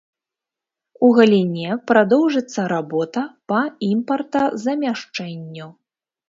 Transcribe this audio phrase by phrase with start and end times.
[1.07, 3.21] У галіне прадоўжыцца работа
[3.53, 3.61] па
[3.91, 5.69] імпартазамяшчэнню.